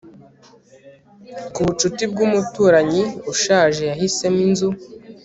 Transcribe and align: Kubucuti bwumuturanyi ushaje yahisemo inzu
Kubucuti 1.53 2.03
bwumuturanyi 2.11 3.03
ushaje 3.31 3.83
yahisemo 3.91 4.39
inzu 4.47 4.69